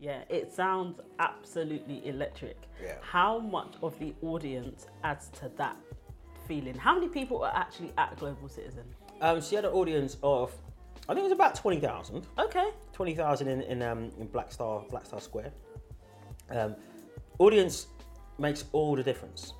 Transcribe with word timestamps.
Yeah, 0.00 0.22
it 0.28 0.52
sounds 0.52 1.00
absolutely 1.18 2.06
electric. 2.06 2.56
Yeah. 2.82 2.94
How 3.00 3.38
much 3.38 3.74
of 3.82 3.98
the 3.98 4.14
audience 4.22 4.86
adds 5.02 5.28
to 5.40 5.50
that 5.56 5.76
feeling? 6.46 6.74
How 6.74 6.94
many 6.94 7.08
people 7.08 7.42
are 7.42 7.52
actually 7.54 7.92
at 7.98 8.16
Global 8.16 8.48
Citizen? 8.48 8.84
Um, 9.20 9.40
she 9.40 9.56
had 9.56 9.64
an 9.64 9.72
audience 9.72 10.16
of, 10.22 10.52
I 11.08 11.14
think 11.14 11.20
it 11.20 11.30
was 11.30 11.32
about 11.32 11.56
twenty 11.56 11.80
thousand. 11.80 12.26
Okay. 12.38 12.70
20,000 12.92 13.48
in, 13.48 13.62
in, 13.62 13.82
um, 13.82 14.10
in 14.18 14.26
Black 14.26 14.50
Star 14.52 14.84
Black 14.90 15.06
Star 15.06 15.20
Square. 15.20 15.52
Um, 16.50 16.74
audience 17.38 17.86
makes 18.38 18.64
all 18.72 18.94
the 18.96 19.02
difference. 19.02 19.52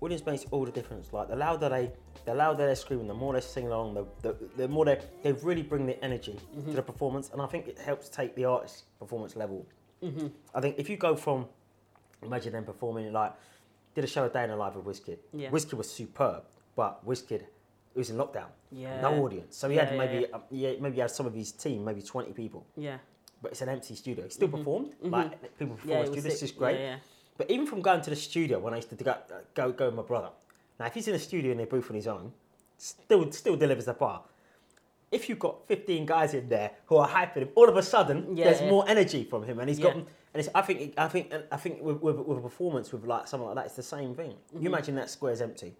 Audience 0.00 0.24
makes 0.26 0.44
all 0.50 0.64
the 0.64 0.72
difference. 0.72 1.12
Like 1.12 1.28
the 1.28 1.36
louder 1.36 1.68
they, 1.68 1.90
the 2.24 2.34
louder 2.34 2.66
they're 2.66 2.74
screaming, 2.76 3.06
the 3.06 3.14
more 3.14 3.34
they 3.34 3.40
sing 3.40 3.66
along, 3.66 3.94
the, 3.94 4.06
the, 4.22 4.36
the 4.56 4.68
more 4.68 4.84
they 4.84 4.98
they 5.22 5.32
really 5.32 5.62
bring 5.62 5.86
the 5.86 6.02
energy 6.04 6.38
to 6.66 6.72
the 6.72 6.82
performance, 6.82 7.30
and 7.32 7.40
I 7.42 7.46
think 7.46 7.68
it 7.68 7.78
helps 7.78 8.08
take 8.08 8.34
the 8.34 8.44
artist's 8.46 8.84
performance 8.98 9.36
level. 9.36 9.66
I 10.54 10.60
think 10.60 10.78
if 10.78 10.88
you 10.90 10.96
go 10.96 11.16
from, 11.16 11.46
imagine 12.22 12.52
them 12.52 12.64
performing 12.64 13.12
like, 13.12 13.32
did 13.94 14.04
a 14.04 14.06
show 14.06 14.24
a 14.24 14.28
day 14.28 14.44
in 14.44 14.50
the 14.50 14.56
life 14.56 14.74
with 14.74 14.84
Wizkid. 14.86 15.18
Yeah. 15.32 15.50
Wizkid 15.50 15.74
was 15.74 15.90
superb, 15.90 16.44
but 16.76 17.06
Wizkid 17.06 17.42
it 17.94 17.98
was 17.98 18.08
in 18.10 18.16
lockdown. 18.16 18.46
Yeah. 18.70 19.00
No 19.02 19.22
audience, 19.24 19.56
so 19.56 19.68
he 19.68 19.76
Yeah, 19.76 19.84
had 19.84 19.98
maybe 19.98 20.20
yeah. 20.26 20.34
um, 20.36 20.42
yeah, 20.50 20.72
maybe 20.80 20.94
he 20.94 21.00
had 21.00 21.10
some 21.10 21.26
of 21.26 21.34
his 21.34 21.52
team, 21.52 21.84
maybe 21.84 22.00
20 22.02 22.32
people 22.32 22.64
Yeah. 22.76 22.96
but 23.42 23.52
it's 23.52 23.60
an 23.60 23.68
empty 23.68 23.94
studio. 23.94 24.24
He 24.24 24.30
still 24.30 24.48
performed, 24.48 24.94
like 25.02 25.30
people 25.58 25.76
perform 25.76 25.78
Mm-hmm. 25.78 25.88
Yeah, 25.90 25.96
in 25.98 26.02
it 26.04 26.06
the 26.06 26.12
studio. 26.20 26.30
This 26.30 26.42
is 26.42 26.52
great. 26.52 26.98
But 27.36 27.50
even 27.50 27.66
from 27.66 27.80
going 27.82 28.00
to 28.02 28.10
the 28.10 28.16
studio 28.16 28.58
when 28.60 28.72
I 28.72 28.76
used 28.76 28.90
to 28.90 28.96
go 28.96 29.14
go, 29.54 29.72
go 29.72 29.86
with 29.86 29.94
my 29.94 30.02
brother. 30.02 30.30
Now, 30.80 30.86
if 30.86 30.94
he's 30.94 31.06
in 31.06 31.12
the 31.14 31.18
studio 31.18 31.50
in 31.52 31.58
their 31.58 31.66
booth 31.66 31.88
on 31.90 31.96
his 31.96 32.06
own, 32.06 32.32
still 32.78 33.30
still 33.32 33.56
delivers 33.56 33.84
the 33.86 33.94
bar. 33.94 34.22
If 35.12 35.28
you've 35.28 35.38
got 35.38 35.68
15 35.68 36.06
guys 36.06 36.34
in 36.34 36.48
there 36.48 36.70
who 36.86 36.96
are 36.96 37.08
hyping 37.08 37.42
him, 37.42 37.48
all 37.54 37.68
of 37.68 37.76
a 37.76 37.82
sudden 37.82 38.36
Yeah, 38.36 38.46
there's 38.46 38.60
yeah. 38.62 38.70
more 38.70 38.84
energy 38.88 39.24
from 39.24 39.44
him, 39.44 39.60
and 39.60 39.68
he's 39.68 39.78
got. 39.78 39.94
And 39.94 40.06
it's, 40.40 40.48
I 40.54 40.62
think 40.62 40.94
I 40.96 41.08
think 41.08 41.32
I 41.52 41.56
think 41.58 41.82
with, 41.82 42.00
with, 42.00 42.16
with 42.16 42.38
a 42.38 42.40
performance 42.40 42.90
with 42.92 43.04
like 43.04 43.28
something 43.28 43.46
like 43.46 43.56
that, 43.56 43.66
it's 43.66 43.76
the 43.76 43.82
same 43.82 44.14
thing. 44.14 44.30
Mm-hmm. 44.32 44.62
You 44.62 44.68
imagine 44.70 44.94
that 44.96 45.10
square's 45.10 45.42
empty. 45.42 45.74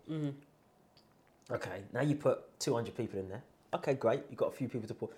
Okay, 1.50 1.82
now 1.92 2.02
you 2.02 2.14
put 2.14 2.58
200 2.60 2.94
people 2.96 3.18
in 3.18 3.28
there. 3.28 3.42
Okay, 3.74 3.94
great. 3.94 4.20
You've 4.28 4.38
got 4.38 4.48
a 4.48 4.56
few 4.56 4.68
people 4.68 4.86
to 4.88 4.94
put. 4.94 5.10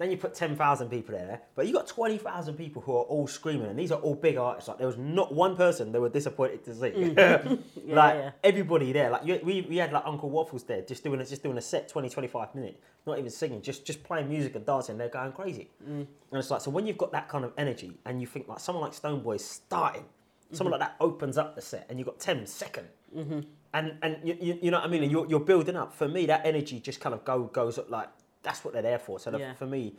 Then 0.00 0.10
you 0.10 0.16
put 0.16 0.32
10,000 0.32 0.88
people 0.88 1.14
in 1.14 1.26
there, 1.26 1.42
but 1.54 1.66
you 1.66 1.74
got 1.74 1.86
20,000 1.86 2.54
people 2.54 2.80
who 2.80 2.92
are 2.92 3.02
all 3.02 3.26
screaming, 3.26 3.66
and 3.66 3.78
these 3.78 3.92
are 3.92 4.00
all 4.00 4.14
big 4.14 4.38
artists. 4.38 4.66
Like 4.66 4.78
there 4.78 4.86
was 4.86 4.96
not 4.96 5.34
one 5.34 5.56
person 5.56 5.92
they 5.92 5.98
were 5.98 6.08
disappointed 6.08 6.64
to 6.64 6.74
see. 6.74 6.90
Mm. 6.90 7.58
Yeah, 7.86 7.94
like 7.96 8.14
yeah. 8.14 8.30
everybody 8.42 8.92
there, 8.92 9.10
like 9.10 9.26
you, 9.26 9.38
we, 9.42 9.60
we 9.62 9.76
had 9.76 9.92
like 9.92 10.04
Uncle 10.06 10.30
Waffles 10.30 10.62
there, 10.64 10.80
just 10.80 11.04
doing 11.04 11.20
a, 11.20 11.26
just 11.26 11.42
doing 11.42 11.58
a 11.58 11.60
set 11.60 11.86
20, 11.88 12.08
25 12.08 12.54
minutes, 12.54 12.78
not 13.06 13.18
even 13.18 13.30
singing, 13.30 13.60
just 13.60 13.84
just 13.84 14.02
playing 14.02 14.30
music 14.30 14.54
and 14.54 14.64
dancing. 14.64 14.96
They're 14.96 15.10
going 15.10 15.32
crazy, 15.32 15.68
mm. 15.86 15.98
and 15.98 16.06
it's 16.32 16.50
like 16.50 16.62
so 16.62 16.70
when 16.70 16.86
you've 16.86 16.96
got 16.96 17.12
that 17.12 17.28
kind 17.28 17.44
of 17.44 17.52
energy, 17.58 17.98
and 18.06 18.22
you 18.22 18.26
think 18.26 18.48
like 18.48 18.60
someone 18.60 18.82
like 18.82 18.92
Stonebwoy 18.92 19.36
is 19.36 19.44
starting, 19.44 20.02
mm-hmm. 20.02 20.56
someone 20.56 20.72
like 20.72 20.80
that 20.80 20.96
opens 20.98 21.36
up 21.36 21.56
the 21.56 21.60
set, 21.60 21.84
and 21.90 21.98
you've 21.98 22.08
got 22.08 22.18
10 22.18 22.46
second. 22.46 22.88
Mm-hmm. 23.14 23.40
And 23.74 23.98
and 24.00 24.16
you, 24.24 24.36
you, 24.40 24.58
you 24.62 24.70
know 24.70 24.78
what 24.78 24.86
I 24.86 24.90
mean, 24.90 25.02
and 25.02 25.12
you're, 25.12 25.26
you're 25.26 25.40
building 25.40 25.76
up. 25.76 25.92
For 25.92 26.08
me, 26.08 26.24
that 26.26 26.46
energy 26.46 26.80
just 26.80 27.00
kind 27.00 27.14
of 27.14 27.22
go 27.22 27.44
goes 27.44 27.76
up 27.76 27.90
like 27.90 28.08
that's 28.42 28.64
what 28.64 28.72
they're 28.72 28.82
there 28.82 28.98
for. 28.98 29.18
So 29.18 29.30
the, 29.30 29.38
Yeah. 29.38 29.54
for 29.54 29.66
me, 29.66 29.94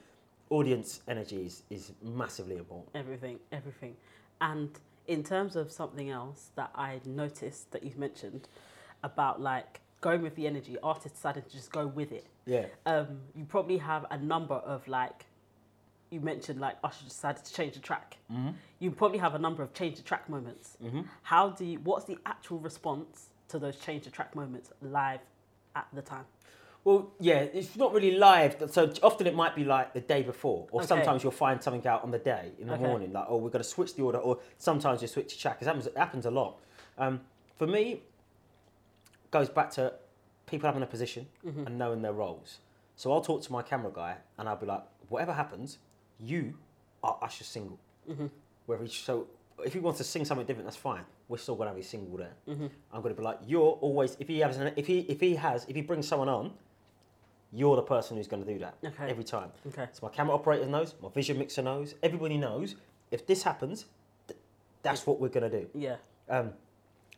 audience 0.50 1.02
energy 1.08 1.46
is, 1.46 1.64
is 1.70 1.92
massively 2.02 2.58
important. 2.58 2.90
Everything, 2.96 3.40
everything. 3.52 3.96
And 4.42 4.70
in 5.08 5.24
terms 5.24 5.56
of 5.56 5.72
something 5.72 6.10
else 6.10 6.50
that 6.56 6.72
I 6.76 7.00
noticed 7.06 7.72
that 7.72 7.84
you've 7.84 7.98
mentioned 7.98 8.48
about 9.04 9.42
like 9.42 9.80
going 10.02 10.22
with 10.22 10.36
the 10.36 10.48
energy, 10.48 10.78
artists 10.84 11.18
decided 11.18 11.48
to 11.48 11.56
just 11.56 11.72
go 11.72 11.88
with 11.88 12.12
it. 12.12 12.26
Yeah. 12.46 12.66
Um, 12.86 13.20
you 13.36 13.46
probably 13.46 13.78
have 13.78 14.06
a 14.12 14.18
number 14.18 14.56
of 14.56 14.88
like, 14.88 15.26
you 16.10 16.20
mentioned 16.20 16.60
like 16.60 16.76
Usher 16.84 17.06
decided 17.06 17.46
to 17.46 17.54
change 17.54 17.76
the 17.76 17.80
track. 17.80 18.18
Mm-hmm. 18.32 18.50
You 18.80 18.92
probably 18.92 19.20
have 19.20 19.36
a 19.36 19.40
number 19.40 19.64
of 19.64 19.74
change 19.74 19.98
the 19.98 20.04
track 20.04 20.28
moments. 20.28 20.78
How 21.24 21.50
do 21.50 21.64
you? 21.64 21.80
What's 21.80 22.04
the 22.06 22.18
actual 22.26 22.60
response 22.60 23.30
to 23.48 23.60
those 23.60 23.78
change 23.78 24.04
the 24.04 24.12
track 24.12 24.36
moments 24.36 24.72
live 24.82 25.22
at 25.76 25.88
the 25.94 26.02
time? 26.02 26.26
Well, 26.84 27.12
yeah, 27.20 27.36
it's 27.42 27.76
not 27.76 27.94
really 27.94 28.12
live. 28.18 28.56
So 28.72 28.92
often 29.04 29.28
it 29.28 29.36
might 29.36 29.56
be 29.56 29.64
like 29.64 29.94
the 29.94 30.02
day 30.02 30.24
before, 30.24 30.68
or 30.72 30.82
Okay. 30.82 30.88
sometimes 30.88 31.22
you'll 31.24 31.32
find 31.32 31.62
something 31.62 31.86
out 31.86 32.04
on 32.04 32.10
the 32.12 32.18
day 32.18 32.54
in 32.60 32.68
the 32.68 32.74
Okay. 32.74 32.84
morning, 32.84 33.14
like, 33.14 33.26
oh, 33.28 33.38
we're 33.38 33.50
going 33.52 33.64
to 33.64 33.70
switch 33.70 33.96
the 33.96 34.02
order, 34.02 34.18
or 34.18 34.40
sometimes 34.58 35.02
you 35.02 35.08
switch 35.08 35.34
the 35.34 35.40
track. 35.40 35.58
It 35.62 35.66
happens, 35.66 35.86
it 35.86 35.96
happens 35.96 36.26
a 36.26 36.32
lot. 36.32 36.58
Um, 36.98 37.22
for 37.58 37.68
me, 37.68 38.02
goes 39.30 39.50
back 39.50 39.70
to 39.72 39.94
people 40.48 40.68
having 40.68 40.84
a 40.84 40.88
position 40.88 41.28
Mm-hmm. 41.46 41.68
and 41.68 41.78
knowing 41.78 42.02
their 42.02 42.14
roles. 42.14 42.60
So 42.96 43.12
I'll 43.12 43.22
talk 43.22 43.42
to 43.44 43.52
my 43.52 43.62
camera 43.62 43.92
guy 43.94 44.18
and 44.38 44.50
I'll 44.50 44.58
be 44.58 44.66
like, 44.66 44.84
whatever 45.10 45.34
happens, 45.34 45.78
you 46.20 46.56
are 47.04 47.18
Usher's 47.22 47.48
single. 47.48 47.80
Mm-hmm. 48.10 48.28
Whether 48.66 48.84
he, 48.84 48.90
so 48.90 49.28
if 49.66 49.74
he 49.74 49.80
wants 49.80 49.98
to 50.00 50.04
sing 50.04 50.26
something 50.26 50.46
different, 50.46 50.66
that's 50.68 50.78
fine. 50.78 51.04
We're 51.30 51.38
still 51.38 51.56
gonna 51.56 51.70
have 51.70 51.78
his 51.78 51.88
single 51.88 52.18
there. 52.18 52.34
Mm-hmm. 52.50 52.68
I'm 52.92 53.02
gonna 53.02 53.16
be 53.16 53.24
like, 53.24 53.40
you're 53.48 53.78
always 53.82 54.18
if 54.20 54.28
he 54.28 54.40
has 54.40 54.58
an, 54.58 54.74
if 54.76 54.86
he 54.88 55.00
if 55.02 55.20
he 55.20 55.36
has 55.36 55.66
if 55.70 55.76
he 55.76 55.82
brings 55.82 56.08
someone 56.08 56.28
on, 56.30 56.52
you're 57.54 57.76
the 57.76 57.82
person 57.82 58.18
who's 58.18 58.28
gonna 58.28 58.46
do 58.46 58.60
that 58.60 58.76
Okay. 58.86 59.10
every 59.10 59.24
time. 59.24 59.52
Okay. 59.68 59.88
So 59.92 60.06
my 60.08 60.10
camera 60.14 60.36
operator 60.36 60.66
knows, 60.66 60.96
my 61.02 61.10
vision 61.10 61.38
mixer 61.38 61.62
knows, 61.62 61.96
everybody 62.04 62.38
knows. 62.38 62.76
If 63.12 63.28
this 63.28 63.44
happens, 63.44 63.86
th- 64.28 64.40
that's 64.84 65.06
what 65.06 65.20
we're 65.20 65.30
gonna 65.30 65.50
do 65.50 65.68
Yeah. 65.74 65.98
um, 66.30 66.54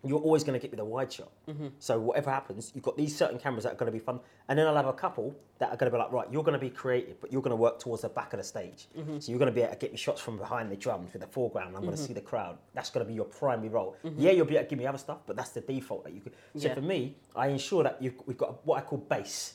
you're 0.05 0.19
always 0.19 0.43
going 0.43 0.59
to 0.59 0.61
get 0.61 0.69
me 0.71 0.75
the 0.75 0.83
wide 0.83 1.11
shot. 1.11 1.31
Mm-hmm. 1.47 1.67
So 1.79 1.97
whatever 1.99 2.29
happens, 2.29 2.71
you've 2.75 2.83
got 2.83 2.97
these 2.97 3.15
certain 3.15 3.39
cameras 3.39 3.63
that 3.63 3.71
are 3.71 3.75
going 3.75 3.91
to 3.91 3.97
be 3.97 4.03
fun, 4.03 4.19
and 4.49 4.59
then 4.59 4.67
I'll 4.67 4.75
have 4.75 4.87
a 4.87 4.93
couple 4.93 5.33
that 5.59 5.69
are 5.69 5.77
going 5.77 5.89
to 5.89 5.95
be 5.95 6.01
like, 6.01 6.11
right, 6.11 6.27
you're 6.29 6.43
going 6.43 6.59
to 6.59 6.59
be 6.59 6.69
creative, 6.69 7.21
but 7.21 7.31
you're 7.31 7.41
going 7.41 7.51
to 7.51 7.55
work 7.55 7.79
towards 7.79 8.01
the 8.01 8.09
back 8.09 8.33
of 8.33 8.37
the 8.39 8.43
stage. 8.43 8.87
Mm-hmm. 8.97 9.19
So 9.19 9.31
you're 9.31 9.39
going 9.39 9.51
to 9.51 9.55
be 9.55 9.61
able 9.61 9.71
to 9.73 9.79
get 9.79 9.91
me 9.91 9.97
shots 9.97 10.19
from 10.19 10.37
behind 10.37 10.69
the 10.69 10.75
drums 10.75 11.13
with 11.13 11.21
the 11.21 11.27
foreground. 11.27 11.75
I'm 11.77 11.83
going 11.83 11.95
to 11.95 11.97
mm-hmm. 11.97 12.05
see 12.07 12.13
the 12.13 12.21
crowd. 12.21 12.57
That's 12.73 12.89
going 12.89 13.05
to 13.05 13.07
be 13.07 13.15
your 13.15 13.25
primary 13.25 13.69
role. 13.69 13.95
Yeah, 14.17 14.31
you'll 14.31 14.45
be 14.45 14.55
able 14.55 14.65
to 14.65 14.69
give 14.71 14.79
me 14.79 14.85
other 14.87 14.97
stuff, 14.97 15.19
but 15.25 15.37
that's 15.37 15.51
the 15.51 15.61
default 15.61 16.03
that 16.03 16.13
you 16.13 16.19
could. 16.19 16.33
So 16.57 16.67
Yeah. 16.67 16.73
for 16.73 16.81
me, 16.81 17.15
I 17.33 17.47
ensure 17.47 17.83
that 17.83 18.01
you've, 18.01 18.15
we've 18.25 18.37
got 18.37 18.65
what 18.67 18.79
I 18.79 18.81
call 18.81 18.97
base, 18.97 19.53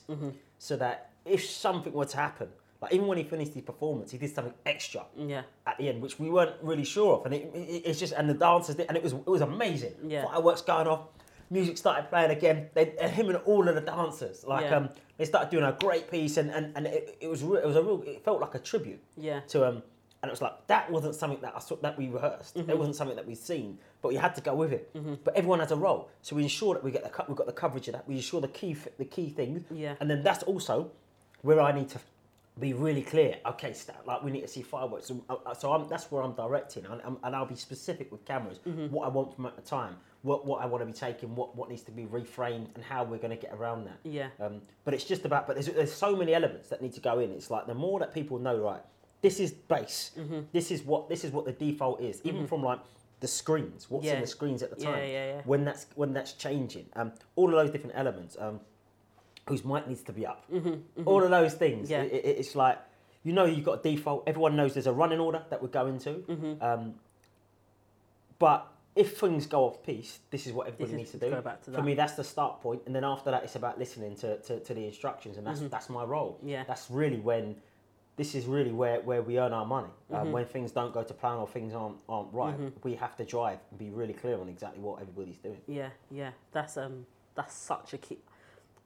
so 0.58 0.76
that 0.76 1.10
if 1.24 1.44
something 1.44 1.92
were 1.92 2.04
to 2.04 2.16
happen, 2.16 2.48
like 2.80 2.92
even 2.92 3.06
when 3.06 3.18
he 3.18 3.24
finished 3.24 3.54
his 3.54 3.62
performance, 3.62 4.10
he 4.12 4.18
did 4.18 4.32
something 4.34 4.54
extra 4.66 5.04
Yeah. 5.16 5.42
at 5.66 5.78
the 5.78 5.88
end, 5.88 6.00
which 6.02 6.18
we 6.18 6.30
weren't 6.30 6.54
really 6.62 6.84
sure 6.84 7.16
of, 7.18 7.26
and 7.26 7.34
it, 7.34 7.50
it, 7.54 7.82
it's 7.86 7.98
just 7.98 8.12
and 8.12 8.28
the 8.30 8.34
dancers 8.34 8.76
did, 8.76 8.86
and 8.88 8.96
it 8.96 9.02
was 9.02 9.12
it 9.12 9.26
was 9.26 9.40
amazing. 9.40 9.94
Yeah. 10.06 10.24
Fireworks 10.26 10.62
going 10.62 10.86
off, 10.86 11.08
music 11.50 11.76
started 11.76 12.08
playing 12.08 12.30
again. 12.30 12.68
They, 12.74 12.94
and 13.00 13.10
him 13.10 13.28
and 13.28 13.38
all 13.38 13.68
of 13.68 13.74
the 13.74 13.80
dancers, 13.80 14.44
like 14.44 14.64
Yeah. 14.66 14.76
um, 14.76 14.88
they 15.16 15.24
started 15.24 15.50
doing 15.50 15.64
a 15.64 15.76
great 15.80 16.10
piece, 16.10 16.36
and 16.36 16.50
and, 16.50 16.72
and 16.76 16.86
it, 16.86 17.16
it 17.20 17.26
was 17.28 17.42
re- 17.42 17.60
it 17.60 17.66
was 17.66 17.76
a 17.76 17.82
real 17.82 18.02
it 18.06 18.24
felt 18.24 18.40
like 18.40 18.54
a 18.54 18.60
tribute 18.60 19.02
Yeah. 19.16 19.40
to 19.48 19.66
um, 19.68 19.82
and 20.22 20.28
it 20.28 20.32
was 20.32 20.42
like 20.42 20.66
that 20.66 20.90
wasn't 20.90 21.14
something 21.14 21.40
that 21.42 21.52
I 21.54 21.60
saw 21.60 21.76
that 21.76 21.96
we 21.96 22.08
rehearsed. 22.08 22.56
Mm-hmm. 22.56 22.70
It 22.70 22.78
wasn't 22.78 22.96
something 22.96 23.16
that 23.16 23.26
we'd 23.26 23.38
seen, 23.38 23.78
but 24.02 24.08
we 24.08 24.16
had 24.16 24.34
to 24.34 24.40
go 24.40 24.54
with 24.54 24.72
it. 24.72 24.90
But 25.24 25.36
everyone 25.36 25.60
has 25.60 25.70
a 25.70 25.76
role, 25.76 26.08
so 26.22 26.34
we 26.36 26.42
ensure 26.42 26.74
that 26.74 26.82
we 26.82 26.90
get 26.90 27.04
the 27.04 27.10
co- 27.10 27.24
we've 27.28 27.36
got 27.36 27.46
the 27.46 27.52
coverage 27.52 27.88
of 27.88 27.94
that. 27.94 28.08
We 28.08 28.16
ensure 28.16 28.40
the 28.40 28.48
key 28.48 28.76
the 28.98 29.04
key 29.04 29.30
things, 29.30 29.64
Yeah. 29.70 29.94
and 30.00 30.10
then 30.10 30.22
that's 30.22 30.42
also 30.42 30.90
where 31.42 31.60
I 31.60 31.72
need 31.72 31.88
to 31.90 31.98
be 32.58 32.72
really 32.72 33.02
clear. 33.02 33.36
Okay, 33.46 33.72
like 34.04 34.22
we 34.24 34.32
need 34.32 34.40
to 34.40 34.48
see 34.48 34.62
fireworks. 34.62 35.06
So, 35.06 35.22
uh, 35.30 35.54
so 35.54 35.72
I'm, 35.72 35.88
that's 35.88 36.10
where 36.10 36.22
I'm 36.24 36.32
directing, 36.32 36.84
and, 36.86 37.16
and 37.22 37.36
I'll 37.36 37.46
be 37.46 37.54
specific 37.54 38.10
with 38.10 38.24
cameras. 38.24 38.58
What 38.90 39.04
I 39.04 39.08
want 39.08 39.36
from 39.36 39.46
at 39.46 39.54
the 39.54 39.62
time, 39.62 39.96
what 40.22 40.44
what 40.44 40.60
I 40.60 40.66
want 40.66 40.82
to 40.82 40.86
be 40.86 40.92
taking, 40.92 41.36
what 41.36 41.54
what 41.56 41.68
needs 41.70 41.82
to 41.82 41.92
be 41.92 42.06
reframed, 42.06 42.74
and 42.74 42.82
how 42.82 43.04
we're 43.04 43.18
going 43.18 43.30
to 43.30 43.40
get 43.40 43.54
around 43.54 43.84
that. 43.84 43.98
Yeah. 44.02 44.28
Um, 44.40 44.62
but 44.84 44.94
it's 44.94 45.04
just 45.04 45.24
about. 45.24 45.46
But 45.46 45.54
there's 45.54 45.66
there's 45.68 45.92
so 45.92 46.16
many 46.16 46.34
elements 46.34 46.68
that 46.70 46.82
need 46.82 46.94
to 46.94 47.00
go 47.00 47.20
in. 47.20 47.30
It's 47.30 47.50
like 47.50 47.66
the 47.68 47.74
more 47.74 48.00
that 48.00 48.12
people 48.12 48.40
know, 48.40 48.56
right, 48.58 48.82
this 49.22 49.40
is 49.40 49.52
base. 49.52 50.12
Mm-hmm. 50.18 50.40
This 50.52 50.70
is 50.70 50.82
what 50.82 51.08
this 51.08 51.24
is 51.24 51.32
what 51.32 51.44
the 51.44 51.52
default 51.52 52.00
is. 52.00 52.20
Even 52.24 52.46
from 52.46 52.62
like 52.62 52.80
the 53.20 53.28
screens, 53.28 53.90
what's 53.90 54.06
Yeah. 54.06 54.14
in 54.14 54.20
the 54.20 54.26
screens 54.26 54.62
at 54.62 54.70
the 54.70 54.76
time. 54.76 54.98
yeah, 54.98 55.26
yeah. 55.34 55.42
When 55.44 55.64
that's 55.64 55.86
when 55.96 56.12
that's 56.12 56.32
changing. 56.34 56.86
Um, 56.94 57.12
all 57.36 57.48
of 57.48 57.54
those 57.56 57.70
different 57.70 57.96
elements. 57.96 58.36
Um, 58.38 58.60
whose 59.48 59.64
mic 59.64 59.88
needs 59.88 60.02
to 60.02 60.12
be 60.12 60.26
up. 60.26 60.44
All 61.06 61.24
of 61.24 61.30
those 61.30 61.54
things. 61.54 61.88
Mm-hmm. 61.88 62.04
It- 62.14 62.24
it- 62.24 62.38
it's 62.38 62.54
like 62.54 62.78
you 63.24 63.32
know 63.32 63.44
you've 63.46 63.64
got 63.64 63.80
a 63.84 63.90
default. 63.90 64.24
Everyone 64.26 64.54
knows 64.56 64.74
there's 64.74 64.86
a 64.86 64.92
running 64.92 65.18
order 65.20 65.42
that 65.50 65.60
we're 65.62 65.68
going 65.68 65.98
to. 66.00 66.10
Mm-hmm. 66.14 66.62
Um, 66.62 66.94
but 68.38 68.66
if 68.94 69.16
things 69.18 69.46
go 69.46 69.64
off 69.64 69.82
piece, 69.82 70.18
this 70.30 70.46
is 70.46 70.52
what 70.52 70.66
everybody 70.68 70.92
is- 70.92 70.96
needs 70.98 71.10
to 71.12 71.18
do. 71.18 71.30
to 71.30 71.70
For 71.72 71.82
me, 71.82 71.94
that's 71.94 72.14
the 72.14 72.24
start 72.24 72.60
point, 72.60 72.82
and 72.86 72.94
then 72.94 73.04
after 73.04 73.30
that, 73.30 73.42
it's 73.44 73.56
about 73.56 73.78
listening 73.78 74.16
to, 74.16 74.38
to, 74.42 74.60
to 74.60 74.74
the 74.74 74.84
instructions, 74.86 75.36
and 75.38 75.46
that's 75.46 75.60
that's 75.60 75.88
my 75.88 76.04
role. 76.04 76.34
Mm-hmm. 76.38 76.48
Yeah. 76.48 76.64
That's 76.64 76.90
really 76.90 77.20
when 77.20 77.56
this 78.18 78.34
is 78.34 78.46
really 78.46 78.72
where, 78.72 79.00
where 79.00 79.22
we 79.22 79.38
earn 79.38 79.52
our 79.52 79.64
money. 79.64 79.88
Mm-hmm. 80.12 80.14
Um, 80.16 80.32
when 80.32 80.44
things 80.44 80.72
don't 80.72 80.92
go 80.92 81.02
to 81.02 81.14
plan 81.14 81.38
or 81.38 81.48
things 81.48 81.72
aren't 81.72 81.96
aren't 82.08 82.32
right, 82.34 82.54
we 82.84 82.94
have 82.96 83.16
to 83.16 83.24
drive 83.24 83.60
and 83.70 83.78
be 83.78 83.88
really 83.88 84.12
clear 84.12 84.38
on 84.38 84.48
exactly 84.48 84.80
what 84.80 85.00
everybody's 85.00 85.38
doing. 85.38 85.60
Yeah, 85.66 85.90
yeah, 86.10 86.32
that's 86.52 86.76
um, 86.76 87.06
that's 87.34 87.54
such 87.54 87.94
a 87.94 87.98
key. 87.98 88.18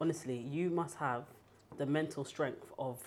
Honestly, 0.01 0.37
you 0.37 0.71
must 0.71 0.97
have 0.97 1.25
the 1.79 1.87
mental 1.87 2.25
strength 2.25 2.71
of 2.79 2.99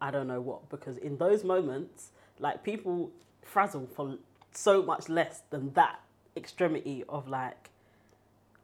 I 0.00 0.10
don't 0.10 0.28
know 0.28 0.40
what 0.40 0.68
because 0.68 0.98
in 0.98 1.16
those 1.16 1.42
moments, 1.42 2.10
like 2.38 2.62
people 2.62 3.10
frazzle 3.42 3.88
for 3.96 4.18
so 4.52 4.82
much 4.82 5.08
less 5.08 5.42
than 5.50 5.72
that 5.72 6.00
extremity 6.36 7.04
of 7.08 7.28
like 7.28 7.70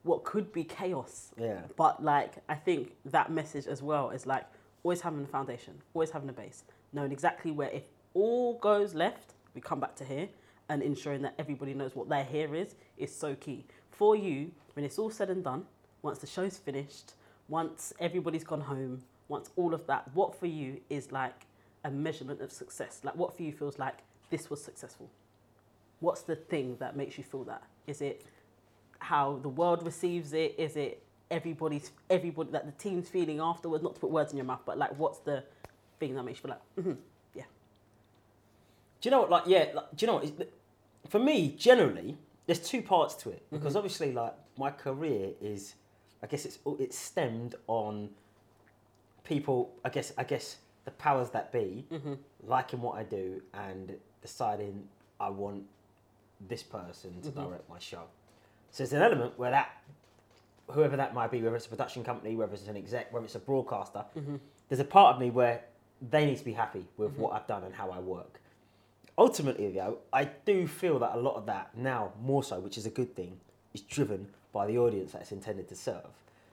what 0.03 0.25
could 0.25 0.53
be 0.53 0.65
chaos. 0.65 1.33
Yeah. 1.39 1.61
But 1.77 2.05
like 2.05 2.35
I 2.49 2.55
think 2.55 2.93
that 3.07 3.31
message 3.31 3.67
as 3.67 3.83
well 3.83 4.11
is 4.11 4.27
like 4.27 4.45
always 4.83 5.01
having 5.01 5.25
a 5.25 5.27
foundation, 5.27 5.81
always 5.95 6.11
having 6.11 6.29
a 6.29 6.33
base, 6.33 6.65
knowing 6.97 7.13
exactly 7.13 7.53
where 7.53 7.71
if 7.71 7.85
all 8.15 8.59
goes 8.59 8.95
left, 8.95 9.35
we 9.55 9.61
come 9.61 9.79
back 9.79 9.95
to 9.97 10.05
here, 10.05 10.29
and 10.69 10.83
ensuring 10.83 11.23
that 11.23 11.35
everybody 11.39 11.75
knows 11.75 11.95
what 11.95 12.09
their 12.09 12.25
here 12.25 12.57
is 12.57 12.75
is 12.97 13.15
so 13.15 13.37
key. 13.37 13.65
For 13.93 14.17
you, 14.17 14.51
when 14.73 14.85
it's 14.85 14.99
all 14.99 15.11
said 15.11 15.31
and 15.31 15.45
done, 15.45 15.65
once 16.03 16.19
the 16.19 16.27
show's 16.27 16.59
finished, 16.59 17.13
once 17.49 17.93
everybody's 18.01 18.43
gone 18.43 18.63
home, 18.63 19.03
once 19.29 19.51
all 19.57 19.75
of 19.75 19.87
that, 19.87 20.09
what 20.15 20.39
for 20.39 20.47
you 20.47 20.81
is 20.91 21.13
like 21.13 21.47
a 21.85 21.91
measurement 21.91 22.41
of 22.41 22.51
success? 22.51 23.01
Like 23.05 23.15
what 23.15 23.37
for 23.37 23.43
you 23.43 23.53
feels 23.53 23.79
like 23.79 23.99
this 24.31 24.51
was 24.51 24.63
successful? 24.63 25.09
What's 26.01 26.23
the 26.23 26.37
thing 26.37 26.77
that 26.81 26.97
makes 26.97 27.17
you 27.17 27.25
feel 27.25 27.45
that? 27.45 27.63
Is 27.87 28.01
it 28.01 28.25
how 28.99 29.39
the 29.43 29.49
world 29.49 29.85
receives 29.85 30.33
it? 30.33 30.55
Is 30.59 30.77
it 30.77 31.03
everybody's 31.31 31.93
everybody 32.11 32.51
that 32.51 32.67
the 32.67 32.73
team's 32.73 33.09
feeling 33.09 33.41
afterwards? 33.41 33.85
Not 33.85 33.95
to 33.95 34.01
put 34.01 34.11
words 34.11 34.33
in 34.33 34.37
your 34.37 34.47
mouth, 34.47 34.63
but 34.67 34.79
like 34.79 34.99
what's 34.99 35.19
the 35.21 35.45
thing 35.99 36.15
that 36.15 36.23
makes 36.25 36.39
you 36.39 36.43
feel 36.43 36.51
like, 36.51 36.63
mm-hmm, 36.87 37.01
yeah, 37.35 37.45
Do 39.01 39.09
you 39.09 39.11
know 39.11 39.21
what? 39.21 39.31
Like, 39.31 39.43
yeah. 39.47 39.67
Like, 39.75 39.97
do 39.97 40.05
you 40.05 40.07
know 40.13 40.19
what? 40.19 40.49
For 41.09 41.19
me, 41.19 41.55
generally, 41.57 42.17
there's 42.47 42.61
two 42.61 42.83
parts 42.83 43.15
to 43.17 43.31
it 43.31 43.43
because 43.51 43.69
Mm-hmm. 43.71 43.77
obviously, 43.79 44.13
like, 44.13 44.35
my 44.59 44.71
career 44.71 45.31
is, 45.41 45.75
I 46.23 46.27
guess 46.27 46.45
it's 46.45 46.59
it's 46.79 46.99
stemmed 46.99 47.55
on 47.67 48.11
people. 49.25 49.73
I 49.85 49.89
guess 49.91 50.13
I 50.19 50.25
guess 50.25 50.57
the 50.85 50.91
powers 50.93 51.31
that 51.31 51.53
be 51.53 51.85
Mm-hmm. 51.93 52.15
liking 52.47 52.81
what 52.81 52.97
I 52.97 53.03
do 53.03 53.43
and 53.55 53.95
deciding 54.23 54.85
I 55.21 55.31
want 55.31 55.65
this 56.49 56.63
person 56.63 57.21
to 57.23 57.31
Mm-hmm. 57.31 57.43
direct 57.45 57.69
my 57.71 57.79
show. 57.79 58.03
So 58.71 58.83
there's 58.83 58.93
an 58.93 59.03
element 59.03 59.39
where 59.39 59.51
that, 59.53 59.71
whoever 60.71 60.97
that 60.97 61.15
might 61.15 61.31
be, 61.31 61.41
whether 61.43 61.57
it's 61.57 61.67
a 61.67 61.71
production 61.71 62.05
company, 62.05 62.37
whether 62.37 62.53
it's 62.53 62.67
an 62.69 62.77
exec, 62.77 63.13
whether 63.13 63.25
it's 63.25 63.35
a 63.37 63.39
broadcaster, 63.41 64.05
Mm-hmm. 64.17 64.37
there's 64.69 64.81
a 64.81 64.85
part 64.85 65.15
of 65.15 65.21
me 65.21 65.31
where 65.31 65.63
they 66.11 66.27
need 66.27 66.39
to 66.39 66.45
be 66.45 66.53
happy 66.53 66.85
with 66.97 67.13
what 67.13 67.33
I've 67.33 67.47
done 67.47 67.65
and 67.65 67.75
how 67.75 67.91
I 67.91 67.99
work. 67.99 68.41
Ultimately, 69.19 69.71
though, 69.73 69.99
I 70.13 70.25
do 70.25 70.67
feel 70.67 70.99
that 70.99 71.15
a 71.15 71.19
lot 71.19 71.37
of 71.37 71.47
that 71.47 71.77
now, 71.77 72.13
more 72.23 72.45
so, 72.45 72.61
which 72.61 72.77
is 72.77 72.85
a 72.85 72.91
good 72.91 73.15
thing, 73.17 73.39
is 73.73 73.81
driven 73.81 74.29
by 74.53 74.67
the 74.67 74.79
audience 74.79 75.13
that 75.13 75.23
it's 75.23 75.33
intended 75.33 75.69
to 75.69 75.75
serve. 75.75 76.07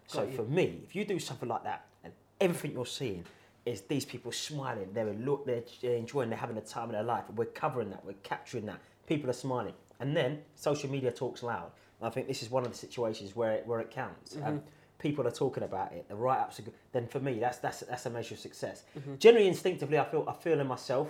So 0.07 0.23
you. 0.23 0.31
for 0.31 0.43
me, 0.43 0.81
if 0.83 0.95
you 0.95 1.05
do 1.05 1.19
something 1.19 1.49
like 1.49 1.63
that 1.63 1.85
and 2.03 2.13
everything 2.39 2.73
you're 2.73 2.85
seeing 2.85 3.25
is 3.65 3.81
these 3.81 4.05
people 4.05 4.31
smiling, 4.31 4.89
they're, 4.93 5.13
look, 5.13 5.45
they're 5.45 5.63
enjoying, 5.95 6.29
they're 6.29 6.37
having 6.37 6.55
the 6.55 6.61
time 6.61 6.85
of 6.85 6.91
their 6.91 7.03
life, 7.03 7.23
we're 7.35 7.45
covering 7.45 7.89
that, 7.89 8.03
we're 8.05 8.13
capturing 8.23 8.65
that, 8.65 8.79
people 9.07 9.29
are 9.29 9.33
smiling. 9.33 9.73
And 9.99 10.15
then 10.15 10.39
social 10.55 10.89
media 10.89 11.11
talks 11.11 11.43
loud. 11.43 11.71
And 11.99 12.07
I 12.07 12.09
think 12.09 12.27
this 12.27 12.43
is 12.43 12.49
one 12.49 12.65
of 12.65 12.71
the 12.71 12.77
situations 12.77 13.35
where 13.35 13.53
it, 13.53 13.67
where 13.67 13.79
it 13.79 13.89
counts. 13.89 14.37
Um, 14.43 14.61
people 15.03 15.27
are 15.27 15.31
talking 15.43 15.63
about 15.63 15.91
it, 15.91 16.07
the 16.07 16.15
write 16.15 16.39
ups 16.39 16.59
are 16.59 16.63
good. 16.63 16.73
Then 16.93 17.05
for 17.07 17.19
me, 17.19 17.33
that's, 17.39 17.57
that's, 17.59 17.81
that's 17.81 18.05
a 18.05 18.09
measure 18.09 18.35
of 18.35 18.39
success. 18.39 18.83
Mm-hmm. 18.97 19.15
Generally, 19.19 19.47
instinctively, 19.49 19.99
I 19.99 20.05
feel, 20.05 20.25
I 20.27 20.33
feel 20.33 20.59
in 20.59 20.67
myself, 20.67 21.09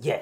yeah, 0.00 0.20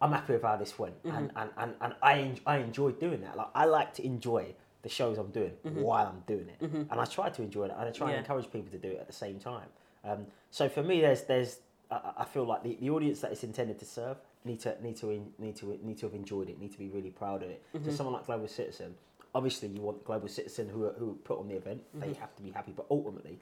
I'm 0.00 0.12
happy 0.12 0.32
with 0.32 0.42
how 0.42 0.56
this 0.56 0.78
went, 0.78 0.94
and, 1.04 1.12
mm-hmm. 1.12 1.38
and, 1.38 1.50
and, 1.56 1.74
and 1.80 1.92
I 2.02 2.14
en- 2.20 2.40
I 2.46 2.58
enjoy 2.58 2.92
doing 2.92 3.20
that. 3.22 3.36
Like 3.36 3.48
I 3.54 3.64
like 3.64 3.90
to 3.94 4.06
enjoy 4.06 4.54
the 4.82 4.88
shows 4.88 5.18
I'm 5.18 5.32
doing 5.40 5.54
mm-hmm. 5.66 5.80
while 5.80 6.06
I'm 6.06 6.22
doing 6.26 6.48
it, 6.48 6.58
and 6.90 7.00
I 7.00 7.04
try 7.04 7.28
to 7.30 7.42
enjoy 7.42 7.64
it, 7.64 7.72
and 7.76 7.88
I 7.88 7.90
try 7.90 8.06
Yeah. 8.06 8.16
and 8.16 8.24
encourage 8.24 8.48
people 8.52 8.70
to 8.70 8.78
do 8.78 8.90
it 8.94 9.00
at 9.00 9.08
the 9.08 9.18
same 9.24 9.38
time. 9.40 9.68
Um, 10.04 10.26
so 10.52 10.68
for 10.68 10.84
me, 10.84 11.00
there's 11.00 11.22
there's 11.24 11.58
I, 11.90 11.98
I 12.18 12.24
feel 12.24 12.44
like 12.44 12.62
the, 12.62 12.76
the 12.80 12.90
audience 12.90 13.18
that 13.22 13.32
it's 13.32 13.42
intended 13.42 13.78
to 13.80 13.84
serve 13.84 14.18
need 14.44 14.60
to 14.60 14.70
need 14.80 14.96
to 14.98 15.06
need 15.44 15.56
to 15.56 15.78
need 15.82 15.98
to 15.98 16.06
have 16.06 16.14
enjoyed 16.14 16.48
it, 16.48 16.60
need 16.60 16.72
to 16.72 16.78
be 16.78 16.88
really 16.96 17.10
proud 17.10 17.42
of 17.42 17.50
it. 17.50 17.60
So 17.84 17.90
someone 17.90 18.14
like 18.14 18.26
Global 18.26 18.46
Citizen, 18.46 18.94
obviously 19.34 19.68
you 19.68 19.80
want 19.80 20.04
Global 20.04 20.28
Citizen 20.28 20.68
who 20.68 20.86
are, 20.86 20.92
who 20.98 21.18
put 21.24 21.38
on 21.38 21.48
the 21.48 21.54
event, 21.54 21.82
they 21.94 22.08
mm-hmm. 22.08 22.20
have 22.20 22.34
to 22.36 22.42
be 22.42 22.50
happy, 22.50 22.72
but 22.74 22.86
ultimately 22.90 23.38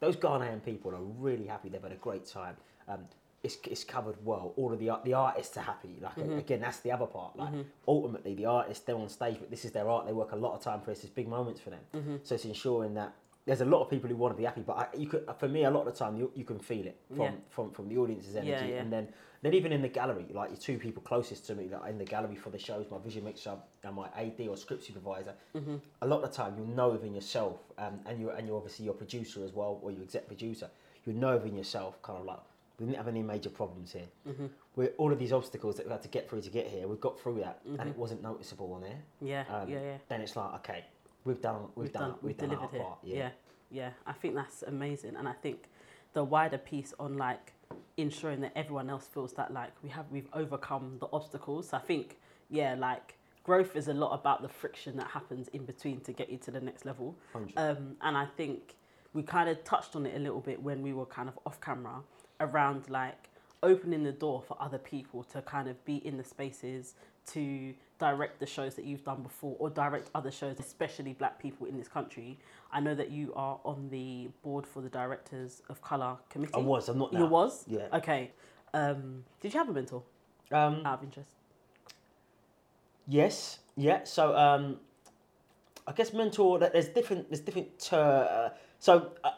those 0.00 0.16
Ghanaian 0.16 0.64
people 0.64 0.92
are 0.92 1.02
really 1.02 1.46
happy. 1.46 1.68
They've 1.68 1.82
had 1.82 1.92
a 1.92 1.96
great 1.96 2.26
time. 2.26 2.56
Um, 2.86 3.00
it's, 3.42 3.56
it's 3.64 3.84
covered 3.84 4.16
well. 4.24 4.52
All 4.56 4.72
of 4.72 4.80
the 4.80 4.90
the 5.04 5.14
artists 5.14 5.56
are 5.56 5.62
happy. 5.62 5.96
Like 6.00 6.16
mm-hmm. 6.16 6.38
again, 6.38 6.60
that's 6.60 6.80
the 6.80 6.90
other 6.90 7.06
part. 7.06 7.36
Like 7.36 7.50
mm-hmm. 7.50 7.62
ultimately, 7.86 8.34
the 8.34 8.46
artists 8.46 8.84
they're 8.84 8.96
on 8.96 9.08
stage, 9.08 9.36
but 9.38 9.50
this 9.50 9.64
is 9.64 9.70
their 9.70 9.88
art. 9.88 10.06
They 10.06 10.12
work 10.12 10.32
a 10.32 10.36
lot 10.36 10.54
of 10.54 10.60
time 10.62 10.80
for 10.80 10.90
this. 10.90 11.04
It's 11.04 11.12
big 11.12 11.28
moments 11.28 11.60
for 11.60 11.70
them. 11.70 11.80
So 12.24 12.34
it's 12.34 12.44
ensuring 12.44 12.94
that 12.94 13.12
there's 13.48 13.62
a 13.62 13.64
lot 13.64 13.80
of 13.80 13.88
people 13.88 14.08
who 14.10 14.16
want 14.16 14.34
to 14.34 14.38
be 14.38 14.44
happy. 14.44 14.60
But 14.60 14.76
I, 14.76 14.86
you 14.96 15.06
could, 15.08 15.24
for 15.38 15.48
me, 15.48 15.64
a 15.64 15.70
lot 15.70 15.86
of 15.86 15.92
the 15.92 15.98
time 15.98 16.16
you, 16.16 16.30
you 16.34 16.44
can 16.44 16.58
feel 16.58 16.86
it 16.86 17.00
from, 17.08 17.20
Yeah. 17.22 17.30
from 17.48 17.70
from 17.70 17.88
the 17.88 17.96
audience's 17.96 18.36
energy, 18.36 18.50
Yeah, 18.50 18.64
yeah. 18.66 18.82
and 18.82 18.92
then 18.92 19.08
then 19.42 19.54
even 19.54 19.72
in 19.72 19.80
the 19.82 19.88
gallery, 19.88 20.26
like 20.34 20.50
your 20.50 20.58
two 20.58 20.78
people 20.78 21.00
closest 21.02 21.46
to 21.46 21.54
me, 21.54 21.68
like 21.72 21.88
in 21.90 21.96
the 21.96 22.04
gallery 22.04 22.36
for 22.36 22.50
the 22.50 22.58
shows, 22.58 22.86
my 22.90 22.98
vision 22.98 23.24
mixer 23.24 23.56
and 23.84 23.94
my 23.96 24.08
AD 24.16 24.40
or 24.48 24.56
script 24.56 24.84
supervisor. 24.84 25.32
Mm-hmm. 25.56 25.76
A 26.02 26.06
lot 26.06 26.22
of 26.22 26.30
the 26.30 26.36
time, 26.36 26.54
you'll 26.58 26.66
know 26.80 26.90
within 26.90 27.14
yourself, 27.14 27.60
um, 27.78 28.00
and 28.06 28.20
you 28.20 28.30
and 28.30 28.46
you 28.46 28.54
obviously 28.54 28.84
your 28.84 28.94
producer 28.94 29.42
as 29.44 29.52
well, 29.54 29.78
or 29.82 29.90
your 29.90 30.02
exec 30.02 30.26
producer. 30.26 30.68
You 31.06 31.12
know 31.14 31.34
within 31.38 31.56
yourself, 31.56 32.02
kind 32.02 32.18
of 32.18 32.26
like 32.26 32.40
we 32.78 32.84
didn't 32.86 32.98
have 32.98 33.08
any 33.08 33.22
major 33.22 33.48
problems 33.50 33.92
here. 33.92 34.08
Mm-hmm. 34.28 34.46
We're 34.76 34.92
all 34.98 35.10
of 35.12 35.18
these 35.18 35.32
obstacles 35.32 35.76
that 35.76 35.86
we 35.86 35.90
had 35.92 36.02
to 36.02 36.08
get 36.08 36.28
through 36.28 36.42
to 36.42 36.50
get 36.50 36.66
here. 36.68 36.86
We've 36.86 37.00
got 37.00 37.18
through 37.18 37.38
that, 37.40 37.60
and 37.64 37.88
it 37.88 37.96
wasn't 37.96 38.22
noticeable 38.22 38.72
on 38.74 38.82
there. 38.82 39.00
yeah, 39.20 39.44
Um, 39.52 39.68
yeah, 39.68 39.80
yeah. 39.80 39.96
Then 40.08 40.20
it's 40.20 40.36
like, 40.36 40.52
okay, 40.56 40.84
we've 41.28 41.40
done, 41.40 41.56
we've, 41.76 41.92
done, 41.92 42.14
we've, 42.22 42.36
done 42.36 42.48
delivered 42.48 42.70
here. 42.70 42.80
part. 42.80 42.98
Yeah. 43.02 43.30
yeah, 43.70 43.90
I 44.06 44.12
think 44.12 44.34
that's 44.34 44.62
amazing, 44.62 45.14
and 45.16 45.28
I 45.28 45.34
think 45.34 45.68
the 46.14 46.24
wider 46.24 46.58
piece 46.58 46.94
on 46.98 47.16
like 47.16 47.52
ensuring 47.96 48.40
that 48.40 48.52
everyone 48.56 48.88
else 48.88 49.06
feels 49.06 49.34
that 49.34 49.52
like 49.52 49.72
we 49.82 49.90
have 49.90 50.06
we've 50.10 50.28
overcome 50.32 50.96
the 51.00 51.08
obstacles. 51.12 51.72
I 51.72 51.80
think 51.80 52.18
yeah, 52.48 52.74
like 52.74 53.18
growth 53.44 53.76
is 53.76 53.88
a 53.88 53.94
lot 53.94 54.18
about 54.18 54.42
the 54.42 54.48
friction 54.48 54.96
that 54.96 55.08
happens 55.08 55.48
in 55.48 55.64
between 55.64 56.00
to 56.00 56.12
get 56.12 56.30
you 56.30 56.38
to 56.38 56.50
the 56.50 56.60
next 56.60 56.84
level. 56.84 57.14
Um, 57.56 57.96
and 58.02 58.16
I 58.16 58.26
think 58.26 58.76
we 59.12 59.22
kind 59.22 59.48
of 59.48 59.62
touched 59.64 59.96
on 59.96 60.06
it 60.06 60.16
a 60.16 60.18
little 60.18 60.40
bit 60.40 60.62
when 60.62 60.82
we 60.82 60.92
were 60.92 61.06
kind 61.06 61.28
of 61.28 61.38
off 61.46 61.60
camera 61.60 62.00
around 62.40 62.88
like 62.88 63.30
opening 63.62 64.04
the 64.04 64.12
door 64.12 64.42
for 64.46 64.56
other 64.60 64.78
people 64.78 65.22
to 65.24 65.42
kind 65.42 65.68
of 65.68 65.84
be 65.84 65.96
in 66.06 66.16
the 66.16 66.24
spaces 66.24 66.94
to 67.32 67.74
direct 67.98 68.38
the 68.40 68.46
shows 68.46 68.74
that 68.76 68.84
you've 68.84 69.04
done 69.04 69.22
before 69.22 69.56
or 69.58 69.68
direct 69.68 70.10
other 70.14 70.30
shows, 70.30 70.58
especially 70.60 71.12
black 71.12 71.40
people 71.40 71.66
in 71.66 71.76
this 71.76 71.88
country. 71.88 72.38
I 72.72 72.80
know 72.80 72.94
that 72.94 73.10
you 73.10 73.32
are 73.34 73.58
on 73.64 73.88
the 73.90 74.28
board 74.42 74.66
for 74.66 74.80
the 74.80 74.88
Directors 74.88 75.62
of 75.68 75.82
Colour 75.82 76.16
Committee. 76.30 76.52
I 76.54 76.58
was. 76.58 76.88
I'm 76.88 76.98
not 76.98 77.12
now. 77.12 77.20
You 77.20 77.26
was? 77.26 77.64
Yeah. 77.66 77.88
Okay. 77.92 78.30
Um, 78.72 79.24
did 79.40 79.52
you 79.52 79.58
have 79.58 79.68
a 79.68 79.72
mentor 79.72 80.02
Um, 80.52 80.82
out 80.84 80.98
of 80.98 81.04
interest? 81.04 81.30
Yes, 83.06 83.58
yeah. 83.76 84.04
So 84.04 84.36
um, 84.36 84.76
I 85.86 85.92
guess 85.92 86.12
mentor. 86.12 86.58
that 86.58 86.72
There's 86.72 86.88
different. 86.88 87.28
There's 87.30 87.40
different. 87.40 87.92
Uh, 87.92 88.50
so 88.78 89.12
uh, 89.24 89.30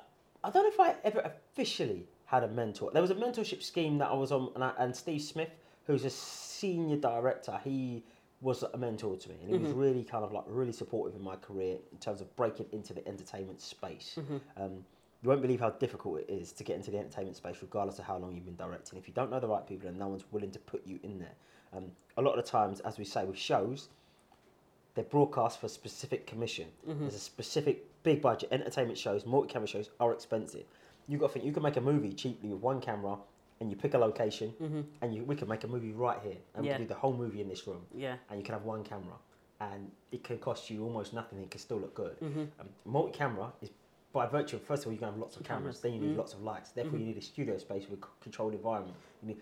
I 0.43 0.51
don't 0.51 0.65
know 0.65 0.69
if 0.69 0.81
I 0.81 0.97
ever 1.05 1.21
officially 1.21 2.07
had 2.31 2.45
a 2.45 2.49
mentor. 2.49 2.91
There 2.93 3.03
was 3.03 3.11
a 3.11 3.15
mentorship 3.17 3.61
scheme 3.61 3.99
that 3.99 4.09
I 4.09 4.15
was 4.15 4.31
on, 4.31 4.51
and, 4.55 4.63
I, 4.63 4.73
and 4.79 4.95
Steve 4.95 5.21
Smith, 5.21 5.51
who's 5.87 6.05
a 6.05 6.11
senior 6.11 6.97
director, 6.97 7.59
he 7.65 8.05
was 8.41 8.63
a 8.63 8.79
mentor 8.79 9.17
to 9.17 9.29
me, 9.29 9.35
and 9.43 9.51
he 9.51 9.59
was 9.59 9.73
really 9.73 10.05
kind 10.05 10.25
of 10.25 10.31
like 10.33 10.45
really 10.47 10.73
supportive 10.73 11.17
in 11.17 11.23
my 11.25 11.35
career 11.37 11.77
in 11.91 11.99
terms 11.99 12.21
of 12.21 12.35
breaking 12.37 12.67
into 12.71 12.95
the 12.95 13.07
entertainment 13.09 13.61
space. 13.61 14.17
Um, 14.57 14.85
you 15.23 15.29
won't 15.29 15.43
believe 15.43 15.61
how 15.61 15.71
difficult 15.71 16.21
it 16.21 16.31
is 16.31 16.53
to 16.53 16.65
get 16.65 16.77
into 16.77 16.91
the 16.93 16.99
entertainment 16.99 17.37
space, 17.37 17.57
regardless 17.61 17.99
of 17.99 18.05
how 18.05 18.17
long 18.17 18.35
you've 18.35 18.47
been 18.47 18.55
directing. 18.57 18.97
If 18.99 19.09
you 19.09 19.13
don't 19.13 19.31
know 19.31 19.41
the 19.41 19.49
right 19.49 19.67
people 19.67 19.89
and 19.89 19.99
no 19.99 20.07
one's 20.07 20.25
willing 20.31 20.53
to 20.53 20.59
put 20.61 20.87
you 20.87 21.01
in 21.03 21.19
there, 21.19 21.35
um, 21.75 21.87
a 22.17 22.23
lot 22.23 22.39
of 22.39 22.45
the 22.45 22.51
times, 22.51 22.79
as 22.81 22.97
we 22.97 23.05
say 23.05 23.25
with 23.25 23.37
shows, 23.37 23.89
they're 24.95 25.05
broadcast 25.05 25.61
for 25.61 25.67
a 25.67 25.69
specific 25.69 26.27
commission. 26.29 26.69
There's 26.87 27.15
a 27.15 27.19
specific 27.19 27.85
big 28.05 28.23
budget. 28.23 28.49
Entertainment 28.53 28.99
shows, 28.99 29.27
multi-camera 29.27 29.67
shows 29.69 29.91
are 29.99 30.13
expensive. 30.13 30.65
You 31.09 31.19
got 31.19 31.29
to 31.29 31.33
think 31.35 31.45
you 31.45 31.53
can 31.53 31.63
make 31.63 31.77
a 31.77 31.81
movie 31.81 32.13
cheaply 32.13 32.49
with 32.51 32.61
one 32.61 32.81
camera, 32.81 33.17
and 33.61 33.71
you 33.71 33.77
pick 33.77 33.95
a 33.95 33.99
location, 33.99 34.55
and 35.03 35.15
you, 35.15 35.23
we 35.25 35.37
can 35.37 35.49
make 35.49 35.65
a 35.65 35.69
movie 35.69 35.93
right 35.93 36.19
here, 36.23 36.37
and 36.55 36.65
Yeah. 36.65 36.73
we 36.73 36.77
can 36.79 36.83
do 36.85 36.89
the 36.89 36.95
whole 37.01 37.13
movie 37.13 37.41
in 37.41 37.49
this 37.49 37.67
room, 37.67 37.85
Yeah. 37.95 38.17
and 38.31 38.39
you 38.39 38.45
can 38.45 38.55
have 38.55 38.65
one 38.65 38.83
camera, 38.85 39.17
and 39.61 39.91
it 40.13 40.25
can 40.25 40.39
cost 40.39 40.71
you 40.71 40.83
almost 40.85 41.13
nothing. 41.13 41.39
It 41.41 41.51
can 41.51 41.61
still 41.61 41.79
look 41.79 41.95
good. 41.95 42.19
Mm-hmm. 42.21 42.41
Um, 42.61 42.69
multi-camera 42.87 43.53
is 43.61 43.71
by 44.13 44.27
virtue 44.27 44.57
of 44.57 44.63
first 44.63 44.83
of 44.83 44.87
all 44.89 44.93
you're 44.93 45.01
gonna 45.01 45.13
have 45.13 45.21
lots 45.21 45.37
of 45.37 45.45
cameras, 45.45 45.79
Cameras. 45.79 45.81
then 45.83 45.93
you 45.95 46.01
need 46.01 46.15
Mm. 46.15 46.19
lots 46.19 46.33
of 46.35 46.43
lights. 46.43 46.71
Therefore, 46.73 46.99
you 46.99 47.05
need 47.07 47.17
a 47.17 47.21
studio 47.21 47.59
space 47.59 47.89
with 47.89 48.01
a 48.03 48.07
c- 48.07 48.11
controlled 48.21 48.55
environment. 48.55 48.97
You 49.23 49.29
need 49.29 49.41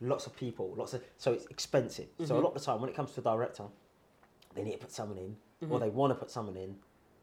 lots 0.00 0.26
of 0.26 0.34
people, 0.34 0.72
lots 0.76 0.94
of 0.94 1.04
so 1.18 1.32
it's 1.32 1.46
expensive. 1.46 2.08
So 2.24 2.36
a 2.36 2.40
lot 2.40 2.48
of 2.48 2.54
the 2.54 2.60
time 2.60 2.80
when 2.80 2.88
it 2.90 2.96
comes 2.96 3.12
to 3.12 3.20
a 3.20 3.22
director, 3.24 3.64
they 4.54 4.62
need 4.64 4.72
to 4.72 4.78
put 4.78 4.90
someone 4.90 5.18
in, 5.18 5.36
or 5.70 5.78
they 5.78 5.90
want 5.90 6.10
to 6.12 6.18
put 6.18 6.30
someone 6.30 6.56
in. 6.56 6.76